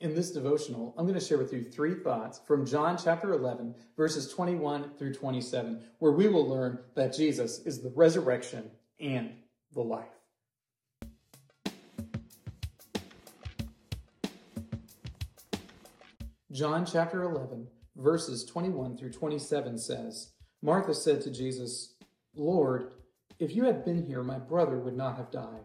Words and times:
In 0.00 0.14
this 0.14 0.30
devotional, 0.30 0.94
I'm 0.96 1.06
going 1.06 1.18
to 1.18 1.24
share 1.24 1.38
with 1.38 1.52
you 1.52 1.64
three 1.64 1.94
thoughts 1.94 2.40
from 2.46 2.64
John 2.64 2.96
chapter 2.96 3.32
11, 3.32 3.74
verses 3.96 4.32
21 4.32 4.92
through 4.96 5.12
27, 5.14 5.82
where 5.98 6.12
we 6.12 6.28
will 6.28 6.48
learn 6.48 6.78
that 6.94 7.16
Jesus 7.16 7.58
is 7.66 7.82
the 7.82 7.90
resurrection 7.96 8.70
and 9.00 9.32
the 9.72 9.80
life. 9.80 10.06
John 16.52 16.86
chapter 16.86 17.24
11, 17.24 17.66
verses 17.96 18.44
21 18.44 18.96
through 18.96 19.10
27 19.10 19.78
says, 19.78 20.30
Martha 20.62 20.94
said 20.94 21.22
to 21.22 21.30
Jesus, 21.32 21.96
Lord, 22.36 22.92
if 23.40 23.52
you 23.54 23.64
had 23.64 23.84
been 23.84 24.06
here, 24.06 24.22
my 24.22 24.38
brother 24.38 24.78
would 24.78 24.96
not 24.96 25.16
have 25.16 25.32
died. 25.32 25.64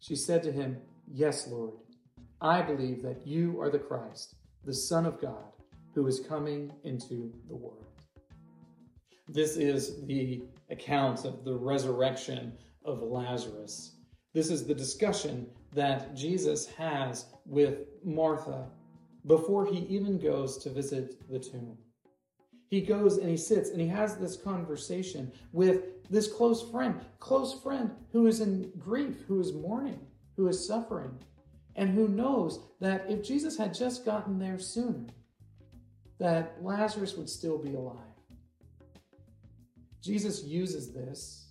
She 0.00 0.16
said 0.16 0.42
to 0.44 0.52
him, 0.52 0.78
Yes, 1.10 1.46
Lord. 1.48 1.74
I 2.40 2.60
believe 2.62 3.02
that 3.02 3.26
you 3.26 3.60
are 3.60 3.70
the 3.70 3.78
Christ, 3.78 4.34
the 4.64 4.74
Son 4.74 5.06
of 5.06 5.20
God, 5.20 5.52
who 5.94 6.06
is 6.06 6.20
coming 6.20 6.70
into 6.84 7.32
the 7.48 7.56
world. 7.56 7.86
This 9.28 9.56
is 9.56 10.04
the 10.06 10.42
account 10.70 11.24
of 11.24 11.44
the 11.44 11.54
resurrection 11.54 12.52
of 12.84 13.02
Lazarus. 13.02 13.96
This 14.34 14.50
is 14.50 14.66
the 14.66 14.74
discussion 14.74 15.46
that 15.74 16.14
Jesus 16.14 16.66
has 16.66 17.26
with 17.46 17.86
Martha 18.04 18.66
before 19.26 19.66
he 19.66 19.78
even 19.88 20.18
goes 20.18 20.58
to 20.58 20.70
visit 20.70 21.28
the 21.30 21.38
tomb. 21.38 21.76
He 22.68 22.80
goes 22.80 23.18
and 23.18 23.28
he 23.28 23.36
sits 23.36 23.70
and 23.70 23.80
he 23.80 23.86
has 23.88 24.16
this 24.16 24.36
conversation 24.36 25.32
with 25.52 26.08
this 26.10 26.32
close 26.32 26.68
friend, 26.70 27.00
close 27.18 27.60
friend 27.60 27.90
who 28.12 28.26
is 28.26 28.40
in 28.40 28.72
grief, 28.78 29.24
who 29.26 29.40
is 29.40 29.52
mourning, 29.52 30.00
who 30.36 30.48
is 30.48 30.66
suffering, 30.66 31.16
and 31.76 31.90
who 31.90 32.08
knows 32.08 32.60
that 32.80 33.04
if 33.08 33.22
Jesus 33.22 33.56
had 33.56 33.74
just 33.74 34.04
gotten 34.04 34.38
there 34.38 34.58
sooner, 34.58 35.06
that 36.18 36.56
Lazarus 36.62 37.16
would 37.16 37.28
still 37.28 37.58
be 37.58 37.74
alive. 37.74 37.98
Jesus 40.00 40.44
uses 40.44 40.92
this 40.92 41.48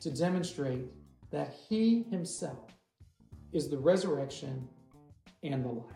to 0.00 0.10
demonstrate 0.10 0.86
that 1.30 1.54
he 1.68 2.04
himself 2.10 2.70
is 3.52 3.68
the 3.68 3.78
resurrection 3.78 4.68
and 5.42 5.64
the 5.64 5.68
life. 5.68 5.92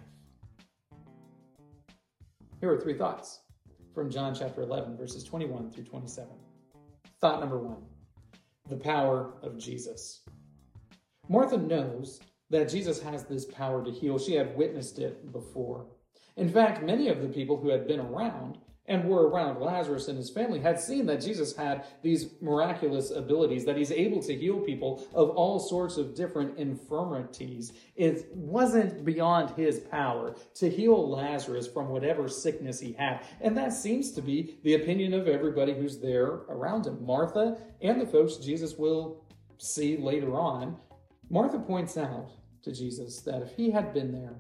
Here 2.61 2.73
are 2.73 2.81
three 2.81 2.95
thoughts 2.95 3.41
from 3.99 4.11
John 4.13 4.33
chapter 4.33 4.63
11, 4.63 4.97
verses 4.97 5.25
21 5.25 5.73
through 5.73 5.83
27. 5.83 6.29
Thought 7.21 7.41
number 7.41 7.59
one 7.59 7.83
the 8.69 8.77
power 8.77 9.35
of 9.43 9.59
Jesus. 9.59 10.21
Martha 11.29 11.57
knows 11.57 12.21
that 12.49 12.69
Jesus 12.69 13.03
has 13.03 13.25
this 13.25 13.45
power 13.47 13.85
to 13.85 13.91
heal. 13.91 14.17
She 14.17 14.35
had 14.35 14.57
witnessed 14.57 15.01
it 15.01 15.33
before. 15.33 15.87
In 16.37 16.49
fact, 16.49 16.85
many 16.85 17.09
of 17.09 17.21
the 17.21 17.27
people 17.27 17.57
who 17.57 17.71
had 17.71 17.89
been 17.89 17.99
around 17.99 18.59
and 18.89 19.05
were 19.05 19.29
around 19.29 19.61
Lazarus 19.61 20.09
and 20.09 20.17
his 20.17 20.31
family 20.31 20.59
had 20.59 20.81
seen 20.81 21.07
that 21.07 21.21
Jesus 21.21 21.55
had 21.55 21.85
these 22.03 22.31
miraculous 22.41 23.11
abilities, 23.11 23.65
that 23.67 23.77
he's 23.77 23.93
able 23.93 24.23
to 24.23 24.35
heal 24.35 24.61
people 24.61 25.07
of 25.15 25.31
all 25.31 25.59
sorts 25.59 25.99
of 25.99 26.15
different 26.15 26.59
infirmities. 26.59 27.73
It 27.95 28.29
wasn't 28.33 29.05
beyond 29.05 29.51
his 29.51 29.81
power 29.81 30.35
to 30.55 30.71
heal 30.71 31.09
Lazarus 31.09 31.69
from 31.69 31.89
whatever 31.89 32.29
sickness 32.29 32.81
he 32.81 32.93
had. 32.93 33.21
And 33.41 33.57
that 33.57 33.73
seems 33.73 34.13
to 34.13 34.23
be 34.23 34.59
the 34.65 34.75
opinion 34.75 35.13
of 35.13 35.29
everybody 35.29 35.75
who's 35.75 36.01
there 36.01 36.27
around 36.49 36.87
him. 36.87 37.05
Martha 37.05 37.59
and 37.83 38.01
the 38.01 38.07
folks 38.07 38.37
Jesus 38.37 38.77
will 38.77 39.25
see 39.59 39.99
later 39.99 40.35
on. 40.35 40.77
Martha 41.31 41.59
points 41.59 41.99
out 41.99 42.31
to 42.63 42.73
Jesus 42.73 43.21
that 43.23 43.43
if 43.43 43.51
he 43.53 43.71
had 43.71 43.93
been 43.93 44.13
there, 44.13 44.37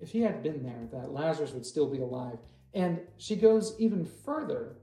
if 0.00 0.10
he 0.10 0.20
had 0.22 0.42
been 0.42 0.62
there, 0.62 0.88
that 0.92 1.12
Lazarus 1.12 1.52
would 1.52 1.66
still 1.66 1.88
be 1.88 2.00
alive. 2.00 2.38
And 2.74 3.00
she 3.18 3.36
goes 3.36 3.74
even 3.78 4.04
further 4.04 4.76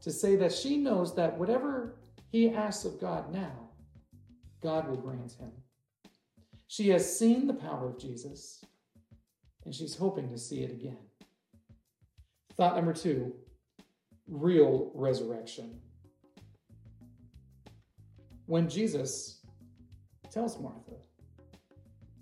to 0.00 0.10
say 0.10 0.36
that 0.36 0.52
she 0.52 0.76
knows 0.76 1.14
that 1.16 1.38
whatever 1.38 1.96
he 2.28 2.50
asks 2.50 2.84
of 2.84 3.00
God 3.00 3.32
now, 3.32 3.70
God 4.62 4.88
will 4.88 4.96
grant 4.96 5.32
him. 5.32 5.52
She 6.68 6.88
has 6.90 7.18
seen 7.18 7.46
the 7.46 7.54
power 7.54 7.88
of 7.88 7.98
Jesus, 7.98 8.64
and 9.64 9.74
she's 9.74 9.96
hoping 9.96 10.28
to 10.30 10.38
see 10.38 10.62
it 10.62 10.70
again. 10.70 10.98
Thought 12.56 12.76
number 12.76 12.92
two 12.92 13.34
real 14.28 14.90
resurrection. 14.94 15.80
When 18.46 18.68
Jesus 18.68 19.40
tells 20.30 20.58
Martha 20.58 20.96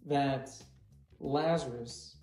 that 0.07 0.51
Lazarus 1.21 2.17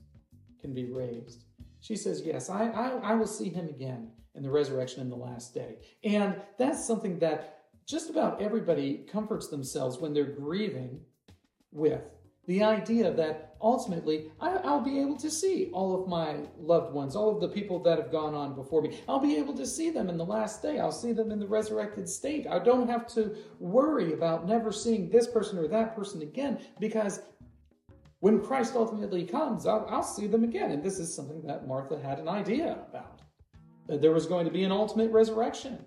can 0.60 0.74
be 0.74 0.86
raised, 0.86 1.46
she 1.82 1.96
says, 1.96 2.22
Yes, 2.24 2.50
I, 2.50 2.68
I, 2.68 2.90
I 3.12 3.16
will 3.16 3.28
see 3.28 3.50
him 3.50 3.68
again 3.68 4.12
in 4.36 4.44
the 4.44 4.50
resurrection 4.50 5.02
in 5.02 5.10
the 5.10 5.16
last 5.16 5.54
day. 5.54 5.78
And 6.04 6.36
that's 6.58 6.86
something 6.86 7.20
that 7.20 7.64
just 7.86 8.10
about 8.10 8.42
everybody 8.42 9.06
comforts 9.12 9.50
themselves 9.50 9.98
when 9.98 10.14
they're 10.14 10.24
grieving 10.24 11.02
with. 11.72 12.02
The 12.48 12.64
idea 12.64 13.12
that 13.14 13.56
ultimately 13.62 14.32
I, 14.40 14.56
will 14.56 14.82
be 14.82 15.00
able 15.00 15.18
to 15.18 15.30
see 15.30 15.70
all 15.74 16.02
of 16.02 16.08
my 16.08 16.38
loved 16.60 16.94
ones, 16.94 17.16
all 17.16 17.34
of 17.34 17.42
the 17.42 17.48
people 17.48 17.80
that 17.84 17.98
have 17.98 18.12
gone 18.12 18.34
on 18.34 18.56
before 18.56 18.82
me. 18.82 19.00
I'll 19.08 19.20
be 19.20 19.38
able 19.38 19.54
to 19.56 19.66
see 19.66 19.90
them 19.90 20.10
in 20.10 20.18
the 20.18 20.26
last 20.26 20.62
day. 20.62 20.80
I'll 20.80 20.92
see 20.92 21.14
them 21.14 21.32
in 21.32 21.40
the 21.40 21.48
resurrected 21.48 22.10
state. 22.10 22.48
I 22.48 22.60
don't 22.60 22.90
have 22.90 23.08
to 23.14 23.36
worry 23.60 24.14
about 24.14 24.48
never 24.48 24.72
seeing 24.72 25.10
this 25.10 25.28
person 25.28 25.60
or 25.60 25.68
that 25.68 25.96
person 25.96 26.22
again 26.22 26.60
because 26.80 27.22
when 28.22 28.40
Christ 28.40 28.76
ultimately 28.76 29.26
comes, 29.26 29.66
I'll, 29.66 29.86
I'll, 29.90 30.04
see 30.04 30.28
them 30.28 30.44
again. 30.44 30.72
And 30.72 30.84
this 30.84 31.00
is 31.00 31.14
something 31.14 31.42
that 31.42 31.68
Martha 31.68 32.00
had 32.00 32.20
an 32.20 32.30
idea 32.30 32.78
about 32.88 33.22
that 33.88 34.00
there 34.00 34.12
was 34.12 34.28
going 34.28 34.46
to 34.46 34.52
be 34.52 34.64
an 34.64 34.72
ultimate 34.72 35.12
resurrection, 35.12 35.84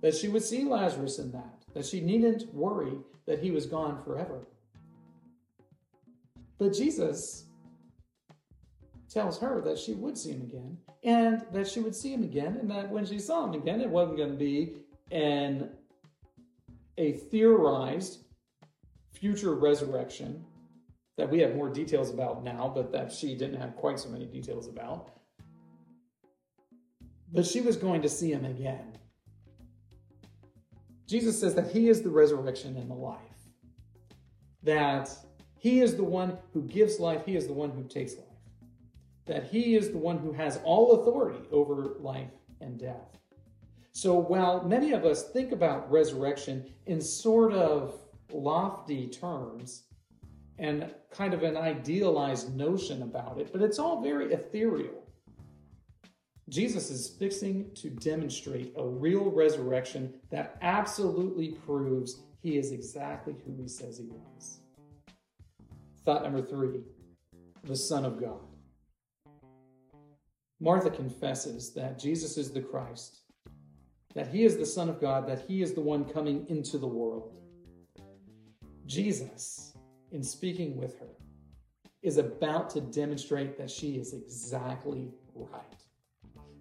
that 0.00 0.14
she 0.14 0.28
would 0.28 0.42
see 0.42 0.64
Lazarus 0.64 1.18
in 1.18 1.30
that, 1.32 1.62
that 1.74 1.84
she 1.84 2.00
needn't 2.00 2.52
worry 2.54 2.98
that 3.26 3.38
he 3.38 3.50
was 3.50 3.66
gone 3.66 4.02
forever. 4.02 4.46
But 6.58 6.72
Jesus 6.72 7.44
tells 9.10 9.38
her 9.38 9.60
that 9.60 9.78
she 9.78 9.92
would 9.92 10.16
see 10.16 10.32
him 10.32 10.42
again, 10.42 10.78
and 11.04 11.44
that 11.52 11.68
she 11.68 11.80
would 11.80 11.94
see 11.94 12.12
him 12.12 12.22
again, 12.22 12.56
and 12.56 12.70
that 12.70 12.90
when 12.90 13.04
she 13.04 13.18
saw 13.18 13.44
him 13.44 13.52
again, 13.52 13.82
it 13.82 13.90
wasn't 13.90 14.16
going 14.16 14.32
to 14.32 14.36
be 14.36 14.72
an 15.10 15.70
a 16.96 17.12
theorized 17.12 18.24
future 19.12 19.54
resurrection 19.54 20.44
that 21.18 21.28
we 21.28 21.40
have 21.40 21.56
more 21.56 21.68
details 21.68 22.10
about 22.10 22.44
now, 22.44 22.70
but 22.72 22.92
that 22.92 23.12
she 23.12 23.34
didn't 23.34 23.60
have 23.60 23.74
quite 23.74 23.98
so 23.98 24.08
many 24.08 24.24
details 24.24 24.68
about. 24.68 25.10
But 27.32 27.44
she 27.44 27.60
was 27.60 27.76
going 27.76 28.02
to 28.02 28.08
see 28.08 28.32
him 28.32 28.44
again. 28.44 28.96
Jesus 31.08 31.38
says 31.38 31.56
that 31.56 31.72
he 31.72 31.88
is 31.88 32.02
the 32.02 32.08
resurrection 32.08 32.76
and 32.76 32.88
the 32.88 32.94
life. 32.94 33.18
That 34.62 35.10
he 35.58 35.80
is 35.80 35.96
the 35.96 36.04
one 36.04 36.38
who 36.52 36.62
gives 36.62 37.00
life, 37.00 37.26
he 37.26 37.34
is 37.34 37.48
the 37.48 37.52
one 37.52 37.70
who 37.70 37.82
takes 37.82 38.14
life. 38.14 38.24
That 39.26 39.44
he 39.44 39.74
is 39.74 39.90
the 39.90 39.98
one 39.98 40.18
who 40.18 40.32
has 40.32 40.60
all 40.62 41.00
authority 41.00 41.44
over 41.50 41.96
life 41.98 42.30
and 42.60 42.78
death. 42.78 43.18
So 43.90 44.14
while 44.14 44.62
many 44.62 44.92
of 44.92 45.04
us 45.04 45.30
think 45.30 45.50
about 45.50 45.90
resurrection 45.90 46.72
in 46.86 47.00
sort 47.00 47.52
of 47.52 47.94
lofty 48.32 49.08
terms, 49.08 49.87
and 50.58 50.92
kind 51.10 51.34
of 51.34 51.42
an 51.42 51.56
idealized 51.56 52.54
notion 52.56 53.02
about 53.02 53.38
it, 53.38 53.52
but 53.52 53.62
it's 53.62 53.78
all 53.78 54.02
very 54.02 54.32
ethereal. 54.32 55.04
Jesus 56.48 56.90
is 56.90 57.08
fixing 57.08 57.70
to 57.74 57.90
demonstrate 57.90 58.72
a 58.76 58.84
real 58.84 59.30
resurrection 59.30 60.14
that 60.30 60.56
absolutely 60.62 61.50
proves 61.66 62.22
he 62.40 62.56
is 62.56 62.72
exactly 62.72 63.36
who 63.44 63.54
he 63.60 63.68
says 63.68 63.98
he 63.98 64.06
was. 64.06 64.60
Thought 66.04 66.22
number 66.22 66.42
three 66.42 66.80
the 67.64 67.76
Son 67.76 68.04
of 68.04 68.20
God. 68.20 68.40
Martha 70.60 70.90
confesses 70.90 71.72
that 71.74 71.98
Jesus 71.98 72.38
is 72.38 72.50
the 72.50 72.62
Christ, 72.62 73.18
that 74.14 74.28
he 74.28 74.44
is 74.44 74.56
the 74.56 74.66
Son 74.66 74.88
of 74.88 75.00
God, 75.00 75.28
that 75.28 75.44
he 75.46 75.60
is 75.60 75.74
the 75.74 75.80
one 75.80 76.04
coming 76.04 76.46
into 76.48 76.78
the 76.78 76.86
world. 76.86 77.34
Jesus 78.86 79.74
in 80.12 80.22
speaking 80.22 80.76
with 80.76 80.98
her, 80.98 81.06
is 82.02 82.16
about 82.16 82.70
to 82.70 82.80
demonstrate 82.80 83.58
that 83.58 83.70
she 83.70 83.96
is 83.96 84.14
exactly 84.14 85.10
right. 85.34 85.62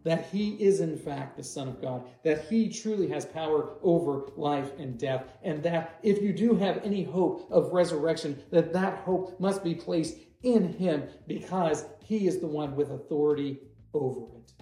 That 0.04 0.28
he 0.28 0.52
is, 0.54 0.80
in 0.80 0.98
fact, 0.98 1.38
the 1.38 1.44
Son 1.44 1.68
of 1.68 1.82
God, 1.82 2.08
that 2.24 2.46
he 2.46 2.70
truly 2.70 3.08
has 3.10 3.26
power 3.26 3.78
over 3.82 4.30
life 4.38 4.72
and 4.80 4.98
death, 4.98 5.26
and 5.44 5.62
that 5.64 6.00
if 6.02 6.22
you 6.22 6.34
do 6.34 6.56
have 6.56 6.82
any 6.84 7.04
hope 7.04 7.48
of 7.52 7.74
resurrection, 7.74 8.42
that 8.52 8.74
that 8.74 9.00
hope 9.00 9.40
must 9.40 9.64
be 9.64 9.76
placed 9.76 10.18
in 10.44 10.74
him 10.74 11.04
because 11.28 11.86
he 12.04 12.28
is 12.28 12.40
the 12.40 12.48
one 12.48 12.76
with 12.76 12.92
authority 12.92 13.60
over 13.94 14.22
it. 14.38 14.54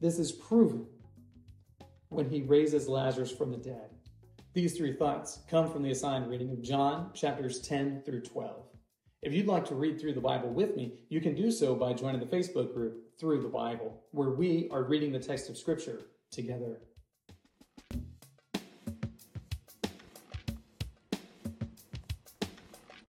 This 0.00 0.18
is 0.18 0.32
proven 0.32 0.86
when 2.08 2.28
he 2.28 2.42
raises 2.42 2.88
Lazarus 2.88 3.30
from 3.30 3.50
the 3.50 3.56
dead. 3.56 3.90
These 4.52 4.76
three 4.76 4.94
thoughts 4.94 5.38
come 5.48 5.70
from 5.70 5.84
the 5.84 5.92
assigned 5.92 6.28
reading 6.28 6.50
of 6.50 6.60
John 6.60 7.12
chapters 7.14 7.60
10 7.60 8.02
through 8.04 8.22
12. 8.22 8.64
If 9.22 9.32
you'd 9.32 9.46
like 9.46 9.64
to 9.66 9.76
read 9.76 10.00
through 10.00 10.14
the 10.14 10.20
Bible 10.20 10.48
with 10.48 10.74
me, 10.74 11.04
you 11.08 11.20
can 11.20 11.36
do 11.36 11.52
so 11.52 11.76
by 11.76 11.92
joining 11.92 12.18
the 12.18 12.26
Facebook 12.26 12.74
group 12.74 13.16
Through 13.20 13.42
the 13.42 13.48
Bible, 13.48 14.02
where 14.10 14.30
we 14.30 14.68
are 14.72 14.82
reading 14.82 15.12
the 15.12 15.20
text 15.20 15.50
of 15.50 15.56
Scripture 15.56 16.00
together. 16.32 16.80